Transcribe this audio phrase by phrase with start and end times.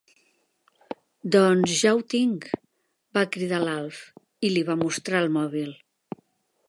[1.35, 2.47] Doncs ja ho tinc!
[2.55, 4.01] —va cridar l'Alf,
[4.49, 5.71] i li va mostrar el mòbil—.